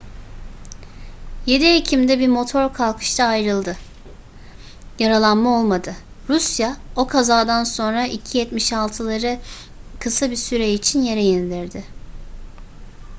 7 1.45 1.65
ekim'de 1.67 2.19
bir 2.19 2.27
motor 2.27 2.73
kalkışta 2.73 3.23
ayrıldı 3.25 3.77
yaralanma 4.99 5.59
olmadı 5.59 5.95
rusya 6.29 6.77
o 6.95 7.07
kazadan 7.07 7.63
sonra 7.63 8.05
il-76'leri 8.07 9.39
kısa 9.99 10.31
bir 10.31 10.35
süre 10.35 10.73
için 10.73 11.01
yere 11.01 11.23
indirdi 11.23 11.83